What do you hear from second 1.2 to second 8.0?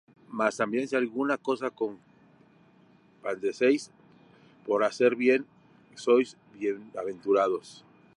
cosa padecéis por hacer bien, sois bienaventurados.